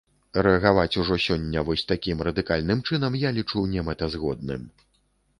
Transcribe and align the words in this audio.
Рэагаваць 0.45 0.93
ужо 1.01 1.17
сёння 1.25 1.61
вось 1.67 1.83
такім 1.91 2.23
радыкальным 2.27 2.81
чынам 2.91 3.19
я 3.25 3.29
лічу 3.35 3.61
немэтазгодным. 3.75 4.65